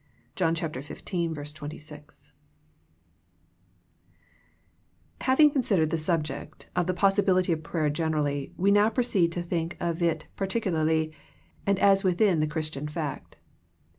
[0.35, 1.13] —John 15: 26.
[1.13, 2.33] Ill THE PLATFORM
[5.19, 8.89] OF PRAYER IlAViNa considered the subject of the possi bility of prayer generally, we now
[8.89, 11.11] proceed to think of it particularly,
[11.67, 13.35] and as within the Chris tian fact.